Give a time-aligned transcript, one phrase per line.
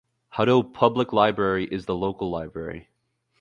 [0.33, 2.89] Hutto Public Library is the local library.